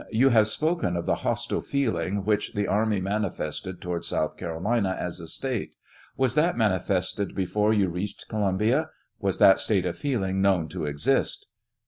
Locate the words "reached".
7.87-8.27